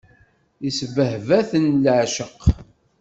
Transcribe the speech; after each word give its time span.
Isbehba-ten 0.67 1.65
leɛceq. 1.83 2.39